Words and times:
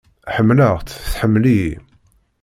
Ḥemmleɣ-tt, 0.35 0.97
tḥemmel-iyi. 1.11 1.71